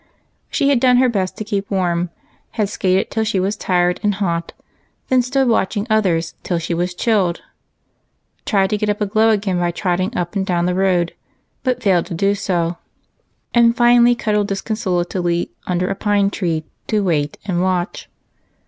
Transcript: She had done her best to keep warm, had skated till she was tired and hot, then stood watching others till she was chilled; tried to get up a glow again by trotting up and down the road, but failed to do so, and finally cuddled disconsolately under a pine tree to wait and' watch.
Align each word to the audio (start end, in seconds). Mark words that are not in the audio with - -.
She 0.49 0.69
had 0.69 0.79
done 0.79 0.97
her 0.97 1.09
best 1.09 1.37
to 1.37 1.43
keep 1.43 1.69
warm, 1.69 2.09
had 2.53 2.69
skated 2.69 3.11
till 3.11 3.23
she 3.23 3.39
was 3.39 3.55
tired 3.55 3.99
and 4.01 4.15
hot, 4.15 4.51
then 5.09 5.21
stood 5.21 5.47
watching 5.47 5.85
others 5.91 6.33
till 6.41 6.57
she 6.57 6.73
was 6.73 6.95
chilled; 6.95 7.41
tried 8.43 8.71
to 8.71 8.79
get 8.79 8.89
up 8.89 8.99
a 8.99 9.05
glow 9.05 9.29
again 9.29 9.59
by 9.59 9.69
trotting 9.69 10.17
up 10.17 10.35
and 10.35 10.43
down 10.43 10.65
the 10.65 10.73
road, 10.73 11.13
but 11.61 11.83
failed 11.83 12.07
to 12.07 12.15
do 12.15 12.33
so, 12.33 12.77
and 13.53 13.77
finally 13.77 14.15
cuddled 14.15 14.47
disconsolately 14.47 15.51
under 15.67 15.87
a 15.87 15.93
pine 15.93 16.31
tree 16.31 16.63
to 16.87 17.03
wait 17.03 17.37
and' 17.45 17.61
watch. 17.61 18.09